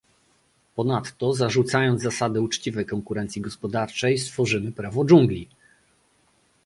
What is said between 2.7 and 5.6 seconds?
konkurencji gospodarczej stworzymy prawo dżungli